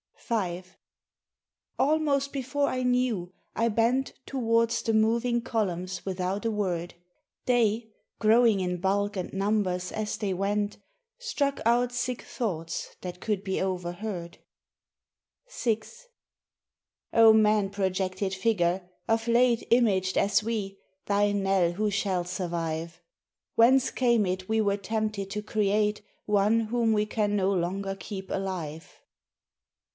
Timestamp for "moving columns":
4.93-6.05